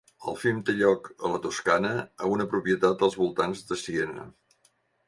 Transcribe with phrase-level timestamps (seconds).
[0.29, 1.93] El film té lloc a la Toscana
[2.25, 4.29] a una propietat als voltants de Siena.